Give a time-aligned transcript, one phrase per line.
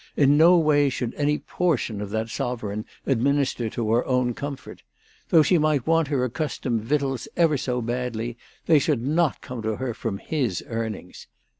[0.17, 4.81] In no way should any portion of that sovereign administer to her own comfort.
[5.29, 8.35] Though she might want her accustomed victuals ever so badly,
[8.65, 11.27] they should not come to her from his earnings.